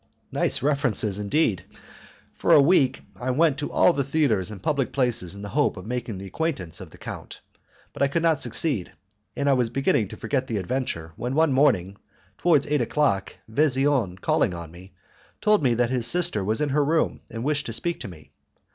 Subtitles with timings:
[0.31, 1.63] Nice references, indeed!
[2.33, 5.77] For a week I went to all the theatres and public places in the hope
[5.77, 7.41] of making the acquaintance of the count,
[7.93, 8.93] but I could not succeed,
[9.35, 11.97] and I was beginning to forget the adventure when one morning,
[12.39, 14.95] towards eight o'clock Vesian calling on me,
[15.39, 18.31] told me that his sister was in her room and wished to speak to me.